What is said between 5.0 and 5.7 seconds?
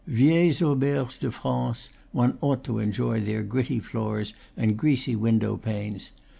window